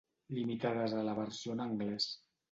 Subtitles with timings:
[0.35, 2.09] Limitades a la versió en anglès.